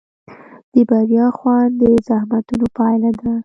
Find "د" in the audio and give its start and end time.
0.73-0.75, 1.81-1.83